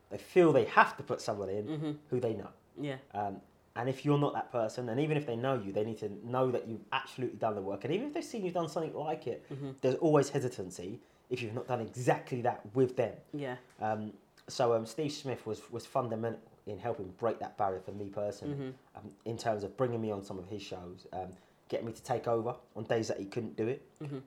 They 0.09 0.17
feel 0.19 0.53
they 0.53 0.65
have 0.65 0.95
to 0.97 1.03
put 1.03 1.19
someone 1.21 1.49
in 1.49 1.99
who 2.09 2.19
they 2.19 2.33
know. 2.33 2.49
Yeah. 2.79 2.97
Um, 3.13 3.41
and 3.75 3.89
if 3.89 4.05
you're 4.05 4.17
not 4.17 4.33
that 4.33 4.51
person, 4.51 4.87
and 4.89 4.99
even 4.99 5.17
if 5.17 5.25
they 5.25 5.35
know 5.35 5.61
you, 5.63 5.71
they 5.73 5.83
need 5.83 5.99
to 5.99 6.09
know 6.23 6.49
that 6.51 6.67
you've 6.67 6.85
absolutely 6.93 7.37
done 7.37 7.55
the 7.55 7.61
work. 7.61 7.83
And 7.83 7.93
even 7.93 8.07
if 8.07 8.13
they've 8.13 8.23
seen 8.23 8.45
you've 8.45 8.53
done 8.53 8.69
something 8.69 8.93
like 8.93 9.27
it, 9.27 9.45
there's 9.81 9.95
always 9.95 10.29
hesitancy 10.29 10.99
if 11.29 11.41
you've 11.41 11.53
not 11.53 11.67
done 11.67 11.81
exactly 11.81 12.41
that 12.41 12.61
with 12.73 12.95
them. 12.95 13.13
Yeah. 13.33 13.55
Um, 13.81 14.13
so 14.47 14.73
um, 14.73 14.85
Steve 14.85 15.11
Smith 15.11 15.45
was, 15.45 15.61
was 15.71 15.85
fundamental 15.85 16.39
in 16.67 16.77
helping 16.79 17.07
break 17.17 17.39
that 17.39 17.57
barrier 17.57 17.79
for 17.81 17.91
me 17.91 18.09
personally, 18.09 18.73
um, 18.95 19.03
in 19.25 19.37
terms 19.37 19.63
of 19.63 19.75
bringing 19.75 20.01
me 20.01 20.11
on 20.11 20.23
some 20.23 20.37
of 20.39 20.47
his 20.47 20.61
shows, 20.61 21.07
um, 21.13 21.27
getting 21.67 21.85
me 21.87 21.91
to 21.91 22.03
take 22.03 22.27
over 22.27 22.55
on 22.75 22.83
days 22.85 23.07
that 23.07 23.19
he 23.19 23.25
couldn't 23.25 23.55
do 23.57 23.67
it, 23.67 23.81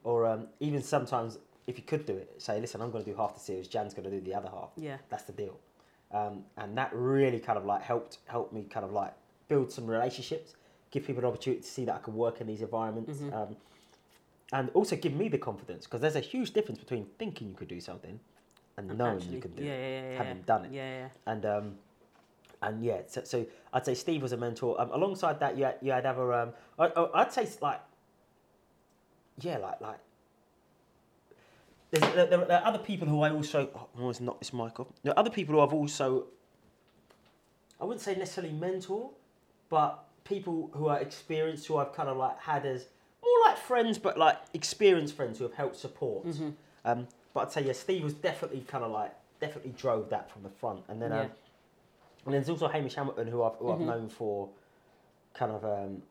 or 0.05 0.27
um, 0.27 0.47
even 0.61 0.83
sometimes 0.83 1.39
if 1.67 1.77
he 1.77 1.83
could 1.83 2.05
do 2.05 2.17
it, 2.17 2.35
say, 2.39 2.61
listen, 2.61 2.81
I'm 2.81 2.91
going 2.91 3.05
to 3.05 3.11
do 3.11 3.17
half 3.17 3.35
the 3.35 3.41
series, 3.41 3.69
Jan's 3.69 3.95
going 3.95 4.11
to 4.11 4.11
do 4.11 4.21
the 4.21 4.35
other 4.35 4.49
half. 4.49 4.71
Yeah. 4.77 4.97
That's 5.09 5.25
the 5.25 5.33
deal. 5.33 5.59
Um, 6.13 6.45
and 6.57 6.77
that 6.79 6.91
really 6.93 7.39
kind 7.39 7.59
of 7.59 7.65
like 7.67 7.83
helped 7.83 8.19
helped 8.27 8.53
me 8.53 8.63
kind 8.63 8.85
of 8.85 8.93
like 8.93 9.13
build 9.49 9.73
some 9.73 9.87
relationships, 9.87 10.55
give 10.91 11.07
people 11.07 11.25
an 11.25 11.29
opportunity 11.29 11.63
to 11.63 11.69
see 11.69 11.85
that 11.87 11.95
I 11.95 11.99
can 11.99 12.15
work 12.15 12.41
in 12.41 12.47
these 12.47 12.63
environments. 12.63 13.21
Um, 13.33 13.57
and 14.53 14.71
also 14.73 14.97
give 14.97 15.13
me 15.13 15.29
the 15.29 15.39
confidence 15.39 15.85
because 15.85 16.01
there's 16.01 16.17
a 16.17 16.21
huge 16.21 16.53
difference 16.53 16.79
between 16.79 17.07
thinking 17.19 17.49
you 17.49 17.55
could 17.55 17.69
do 17.69 17.81
something 17.81 18.19
and, 18.79 18.97
knowing 18.97 19.17
actually- 19.17 19.35
you 19.35 19.41
can 19.41 19.51
do 19.53 19.65
yeah, 19.65 19.73
it, 19.73 20.05
yeah, 20.05 20.11
yeah, 20.11 20.19
having 20.19 20.43
done 20.43 20.65
it. 20.65 20.73
Yeah, 20.73 20.99
yeah. 21.01 21.09
And 21.27 21.45
um, 21.45 21.75
and 22.63 22.85
yeah, 22.85 23.01
so, 23.07 23.23
so 23.25 23.47
I'd 23.73 23.85
say 23.85 23.95
Steve 23.95 24.23
was 24.23 24.33
a 24.33 24.37
mentor. 24.37 24.81
Um, 24.81 24.91
alongside 24.93 25.39
that, 25.41 25.57
you 25.57 25.65
had, 25.65 25.77
you 25.81 25.93
had 25.93 26.07
other. 26.07 26.33
Um, 26.33 26.53
I, 26.79 26.91
I'd 27.15 27.33
say 27.33 27.49
like, 27.61 27.81
yeah, 29.41 29.59
like 29.59 29.81
like. 29.81 29.99
There's, 31.91 32.15
there, 32.15 32.27
there 32.27 32.61
are 32.61 32.67
other 32.67 32.79
people 32.79 33.09
who 33.09 33.23
I 33.23 33.31
also. 33.31 33.71
Oh, 33.75 33.89
I 33.97 34.01
always 34.01 34.21
knock 34.21 34.39
this 34.39 34.53
mic 34.53 34.79
off. 34.81 34.89
There 35.03 35.13
are 35.13 35.19
other 35.19 35.31
people 35.31 35.55
who 35.55 35.61
I've 35.61 35.73
also. 35.73 36.27
I 37.81 37.85
wouldn't 37.85 38.03
say 38.03 38.17
necessarily 38.17 38.53
mentor, 38.53 39.11
but 39.69 40.05
people 40.25 40.71
who 40.75 40.89
are 40.89 40.99
experienced, 41.01 41.67
who 41.67 41.77
I've 41.79 41.93
kind 41.93 42.09
of 42.09 42.17
like 42.17 42.39
had 42.41 42.67
as 42.67 42.87
more 43.23 43.41
like 43.47 43.59
friends, 43.59 43.99
but 43.99 44.19
like 44.19 44.37
experienced 44.55 45.15
friends 45.17 45.39
who 45.39 45.45
have 45.45 45.55
helped 45.55 45.77
support. 45.77 46.27
Mm-hmm. 46.27 46.51
Um, 46.85 47.09
but 47.35 47.41
I'd 47.41 47.53
say 47.53 47.63
yeah, 47.65 47.73
Steve 47.73 48.03
was 48.05 48.15
definitely 48.15 48.61
kind 48.67 48.85
of 48.85 48.91
like 48.91 49.15
definitely 49.41 49.73
drove 49.77 50.11
that 50.11 50.31
from 50.31 50.43
the 50.43 50.51
front, 50.51 50.81
and 50.89 51.01
then 51.01 51.13
um, 51.13 51.19
and 51.21 51.31
then 52.27 52.33
there's 52.35 52.49
also 52.49 52.69
Hamish 52.69 52.95
Hamilton 52.95 53.27
who 53.29 53.43
I've 53.43 53.55
who 53.57 53.67
Mhm. 53.67 53.75
I've 53.75 53.81
known 53.81 54.09
for 54.09 54.49
kind 55.35 55.53
of 55.53 55.65
um, 55.65 56.03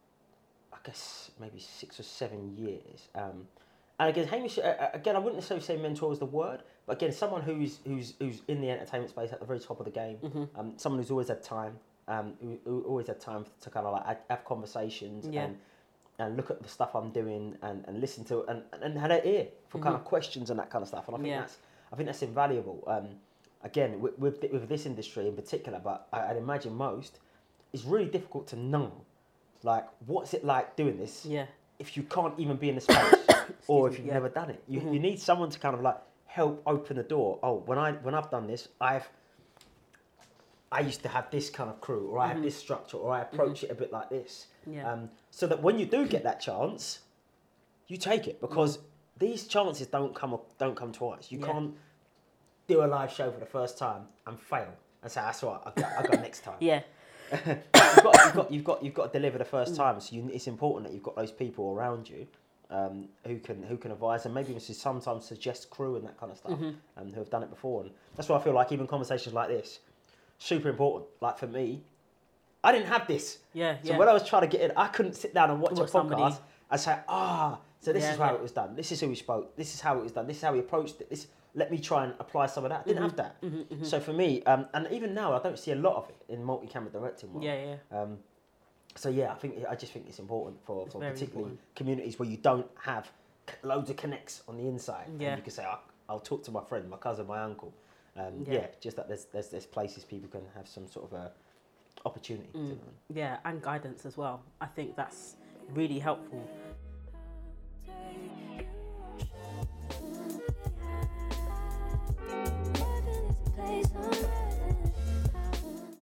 I 0.73 0.77
guess 0.83 1.31
maybe 1.39 1.59
six 1.59 1.99
or 1.99 2.03
seven 2.03 2.55
years. 2.57 3.07
Um, 3.15 3.47
and 3.99 4.09
again, 4.09 4.27
Hamish 4.27 4.57
uh, 4.59 4.89
again 4.93 5.15
I 5.15 5.19
wouldn't 5.19 5.35
necessarily 5.35 5.65
say 5.65 5.77
mentor 5.77 6.11
is 6.13 6.19
the 6.19 6.25
word, 6.25 6.61
but 6.85 6.97
again 6.97 7.11
someone 7.11 7.41
who's 7.41 7.79
who's 7.85 8.13
who's 8.19 8.41
in 8.47 8.61
the 8.61 8.69
entertainment 8.69 9.09
space 9.09 9.31
at 9.33 9.39
the 9.39 9.45
very 9.45 9.59
top 9.59 9.79
of 9.79 9.85
the 9.85 9.91
game. 9.91 10.17
Mhm. 10.23 10.49
Um, 10.55 10.73
someone 10.77 10.99
who's 11.01 11.11
always 11.11 11.27
had 11.29 11.41
time, 11.43 11.79
um, 12.07 12.33
who, 12.41 12.57
who 12.65 12.81
always 12.83 13.07
had 13.07 13.19
time 13.19 13.45
to 13.61 13.69
kind 13.69 13.85
of 13.85 13.93
like 13.93 14.27
have- 14.29 14.45
conversations 14.45 15.27
Yeah. 15.31 15.43
and 15.45 15.57
and 16.19 16.35
look 16.35 16.49
at 16.49 16.63
the 16.63 16.69
stuff 16.69 16.95
I'm 16.95 17.11
doing 17.11 17.55
and, 17.61 17.85
and 17.87 18.01
listen 18.01 18.23
to 18.25 18.41
and, 18.45 18.63
and 18.81 18.97
had 18.97 19.11
an 19.11 19.21
ear 19.23 19.47
for 19.69 19.77
kind 19.79 19.93
of 19.93 20.03
questions 20.03 20.49
and 20.49 20.57
that 20.59 20.71
kind 20.71 20.81
of 20.81 20.87
stuff. 20.87 21.07
And 21.07 21.15
I 21.15 21.19
think 21.19 21.29
Yeah. 21.29 21.39
that's 21.41 21.57
I 21.91 21.95
think 21.95 22.07
that's 22.07 22.23
invaluable. 22.23 22.83
Um, 22.87 23.07
again, 23.63 24.01
with, 24.01 24.17
with, 24.17 24.41
with 24.51 24.67
this 24.67 24.85
industry 24.87 25.27
in 25.27 25.35
particular, 25.35 25.79
but 25.83 26.07
I, 26.11 26.29
I'd 26.31 26.37
imagine 26.37 26.73
most, 26.75 27.19
it's 27.71 27.85
really 27.85 28.05
difficult 28.07 28.47
to 28.47 28.55
know, 28.55 28.91
like, 29.63 29.85
what's 30.07 30.33
it 30.33 30.43
like 30.43 30.75
doing 30.75 30.97
this 30.97 31.23
Yeah. 31.25 31.45
if 31.77 31.95
you 31.95 32.01
can't 32.03 32.33
even 32.39 32.57
be 32.57 32.69
in 32.69 32.75
the 32.75 32.81
space 32.81 33.13
or 33.67 33.87
if 33.87 33.97
you've 33.99 34.07
yeah. 34.07 34.13
never 34.13 34.29
done 34.29 34.49
it. 34.49 34.63
You, 34.67 34.81
Mhm. 34.81 34.93
you 34.95 34.99
need 34.99 35.19
someone 35.19 35.51
to 35.51 35.59
kind 35.59 35.75
of 35.75 35.81
like 35.81 35.97
help 36.25 36.63
open 36.65 36.97
the 36.97 37.03
door. 37.03 37.37
Oh, 37.43 37.57
when 37.67 37.77
I 37.77 37.91
when 37.91 38.15
I've 38.15 38.31
done 38.31 38.47
this, 38.47 38.69
I've 38.81 39.07
I 40.71 40.81
used 40.81 41.01
to 41.03 41.07
have 41.09 41.31
this 41.31 41.49
kind 41.49 41.69
of 41.69 41.79
crew, 41.79 42.09
or 42.09 42.19
I 42.19 42.27
have 42.27 42.37
Mhm. 42.37 42.43
this 42.43 42.55
structure, 42.57 42.97
or 42.97 43.13
I 43.13 43.21
approach 43.21 43.63
it 43.63 43.71
a 43.71 43.75
bit 43.75 43.91
like 43.91 44.09
this. 44.09 44.47
Yeah. 44.65 44.91
Um, 44.91 45.09
so 45.31 45.47
that 45.47 45.61
when 45.61 45.79
you 45.79 45.85
do 45.85 46.05
get 46.07 46.23
that 46.23 46.39
chance, 46.41 46.99
you 47.87 47.95
take 47.97 48.27
it 48.27 48.41
because 48.41 48.79
these 49.17 49.47
chances 49.47 49.87
don't 49.87 50.13
come 50.13 50.37
don't 50.57 50.75
come 50.75 50.91
twice. 50.91 51.31
You 51.31 51.39
Yeah. 51.39 51.45
can't 51.51 51.77
do 52.67 52.83
a 52.83 52.87
live 52.87 53.11
show 53.11 53.31
for 53.31 53.39
the 53.39 53.45
first 53.45 53.77
time 53.77 54.09
and 54.25 54.37
fail 54.39 54.73
and 55.01 55.09
say 55.11 55.21
that's 55.21 55.41
right. 55.41 55.61
I 55.65 55.71
got, 55.71 55.91
I 55.99 56.01
got 56.03 56.21
next 56.21 56.41
time. 56.43 56.57
yeah. 56.59 56.81
you've, 57.45 58.03
got, 58.03 58.25
you've 58.25 58.33
got 58.35 58.51
you've 58.51 58.63
got 58.63 58.83
you've 58.83 58.93
got 58.93 59.11
to 59.13 59.19
deliver 59.19 59.37
the 59.37 59.45
first 59.45 59.73
Mm. 59.73 59.77
time. 59.77 59.99
So 60.01 60.15
you, 60.15 60.29
it's 60.33 60.47
important 60.47 60.85
that 60.87 60.93
you've 60.93 61.03
got 61.03 61.15
those 61.15 61.31
people 61.31 61.71
around 61.71 62.09
you 62.09 62.27
um, 62.69 63.07
who 63.25 63.39
can 63.39 63.63
who 63.63 63.77
can 63.77 63.91
advise 63.91 64.25
and 64.25 64.33
maybe 64.33 64.57
sometimes 64.59 65.25
suggest 65.25 65.69
crew 65.69 65.95
and 65.95 66.05
that 66.05 66.17
kind 66.19 66.31
of 66.31 66.37
stuff 66.37 66.51
Mm-hmm. 66.51 66.71
um, 66.97 67.13
who 67.13 67.19
have 67.19 67.29
done 67.29 67.43
it 67.43 67.49
before. 67.49 67.83
And 67.83 67.91
that's 68.17 68.27
why 68.27 68.37
I 68.37 68.41
feel 68.41 68.53
like 68.53 68.73
even 68.73 68.85
conversations 68.87 69.33
like 69.33 69.47
this 69.47 69.79
super 70.37 70.69
important. 70.69 71.05
Like 71.21 71.37
for 71.37 71.47
me, 71.47 71.81
I 72.63 72.71
didn't 72.71 72.87
have 72.87 73.07
this. 73.07 73.39
Yeah. 73.53 73.77
So 73.83 73.91
yeah. 73.91 73.97
when 73.97 74.09
I 74.09 74.13
was 74.13 74.27
trying 74.27 74.41
to 74.41 74.47
get 74.47 74.61
in, 74.61 74.71
I 74.77 74.87
couldn't 74.87 75.13
sit 75.13 75.33
down 75.33 75.49
and 75.51 75.61
watch 75.61 75.73
a 75.73 75.83
podcast 75.83 75.89
somebody- 75.89 76.35
and 76.69 76.79
say, 76.81 76.97
ah, 77.07 77.59
so 77.79 77.93
this 77.93 78.03
Yeah, 78.03 78.11
is 78.13 78.17
how 78.17 78.25
yeah. 78.31 78.33
it 78.35 78.41
was 78.41 78.51
done. 78.51 78.75
This 78.75 78.91
is 78.91 78.99
who 78.99 79.07
we 79.07 79.15
spoke. 79.15 79.55
This 79.55 79.73
is 79.73 79.79
how 79.81 79.97
it 79.97 80.03
was 80.03 80.11
done. 80.11 80.27
This 80.27 80.37
is 80.37 80.43
how 80.43 80.51
we 80.53 80.59
approached 80.59 80.99
it. 81.01 81.09
This 81.09 81.27
let 81.55 81.71
me 81.71 81.79
try 81.79 82.03
and 82.03 82.13
apply 82.19 82.45
some 82.47 82.65
of 82.65 82.69
that. 82.69 82.81
I 82.81 82.83
didn't 82.83 83.01
have 83.03 83.15
that. 83.15 83.41
Mm-hmm, 83.41 83.83
So 83.83 83.99
for 83.99 84.13
me, 84.13 84.43
um, 84.43 84.67
and 84.75 84.87
even 84.91 85.13
now, 85.15 85.33
I 85.33 85.39
don't 85.41 85.57
see 85.57 85.71
a 85.71 85.75
lot 85.75 85.95
of 85.95 86.07
it 86.09 86.17
in 86.29 86.43
multi-camera 86.43 86.91
directing 86.91 87.31
world. 87.33 87.43
yeah. 87.43 87.75
Yeah. 87.91 87.99
Um, 88.01 88.19
so 88.95 89.09
yeah, 89.09 89.31
I 89.31 89.35
think 89.35 89.63
I 89.69 89.75
just 89.75 89.91
think 89.93 90.05
it's 90.07 90.19
important 90.19 90.57
for, 90.65 90.83
It's 90.85 90.93
for 90.93 90.99
particularly 90.99 91.51
important. 91.53 91.59
communities 91.75 92.19
where 92.19 92.27
you 92.29 92.37
don't 92.37 92.67
have 92.81 93.09
loads 93.63 93.89
of 93.89 93.95
connects 93.95 94.43
on 94.47 94.57
the 94.57 94.67
inside. 94.67 95.07
Yeah. 95.19 95.29
And 95.29 95.37
you 95.37 95.43
can 95.43 95.51
say, 95.53 95.63
I'll, 95.63 95.81
I'll 96.09 96.19
talk 96.19 96.43
to 96.43 96.51
my 96.51 96.63
friend, 96.63 96.89
my 96.89 96.97
cousin, 96.97 97.25
my 97.27 97.41
uncle. 97.41 97.73
Um, 98.17 98.45
Yeah. 98.47 98.53
yeah. 98.53 98.67
just 98.81 98.97
that 98.97 99.07
there's, 99.07 99.25
there's 99.25 99.49
there's 99.49 99.65
places 99.65 100.03
people 100.03 100.29
can 100.29 100.41
have 100.55 100.67
some 100.67 100.87
sort 100.87 101.11
of 101.11 101.13
a 101.13 101.31
opportunity. 102.05 102.49
Mm. 102.53 102.77
Yeah, 103.13 103.37
and 103.45 103.61
guidance 103.61 104.05
as 104.05 104.17
well. 104.17 104.41
I 104.61 104.65
think 104.65 104.95
that's 104.95 105.35
really 105.73 105.99
helpful 105.99 106.47